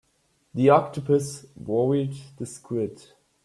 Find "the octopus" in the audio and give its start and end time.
0.55-1.45